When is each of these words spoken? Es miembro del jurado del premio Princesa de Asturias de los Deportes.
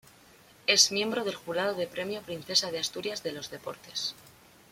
Es 0.65 0.91
miembro 0.91 1.23
del 1.23 1.35
jurado 1.35 1.75
del 1.75 1.87
premio 1.87 2.23
Princesa 2.23 2.71
de 2.71 2.79
Asturias 2.79 3.21
de 3.21 3.33
los 3.33 3.51
Deportes. 3.51 4.15